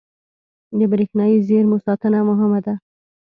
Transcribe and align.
•د 0.77 0.79
برېښنايي 0.91 1.37
زېرمو 1.47 1.77
ساتنه 1.85 2.19
مهمه 2.29 2.59
ده. 2.65 2.73